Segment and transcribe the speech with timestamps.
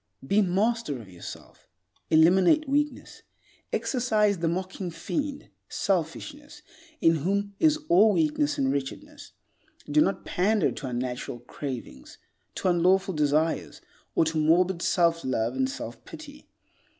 [0.25, 1.67] Be master of yourself.
[2.09, 3.21] Eliminate weakness.
[3.71, 6.63] Exorcise the mocking fiend, selfishness,
[7.01, 9.33] in whom is all weakness and wretchedness.
[9.85, 12.17] Do not pander to unnatural cravings,
[12.55, 13.79] to unlawful desires,
[14.15, 16.47] or to morbid self love and self pity.